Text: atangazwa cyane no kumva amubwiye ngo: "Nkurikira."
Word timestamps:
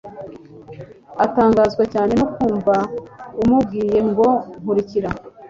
atangazwa 1.25 1.83
cyane 1.93 2.11
no 2.19 2.25
kumva 2.35 2.75
amubwiye 3.41 3.97
ngo: 4.09 4.27
"Nkurikira." 4.61 5.09